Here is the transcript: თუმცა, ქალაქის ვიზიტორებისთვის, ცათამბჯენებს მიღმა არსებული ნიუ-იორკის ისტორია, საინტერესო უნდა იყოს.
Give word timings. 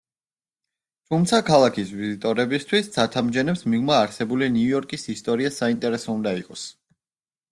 თუმცა, 1.13 1.39
ქალაქის 1.49 1.89
ვიზიტორებისთვის, 1.97 2.89
ცათამბჯენებს 2.95 3.61
მიღმა 3.73 3.99
არსებული 4.05 4.49
ნიუ-იორკის 4.57 5.05
ისტორია, 5.17 5.53
საინტერესო 5.59 6.17
უნდა 6.17 6.33
იყოს. 6.41 6.65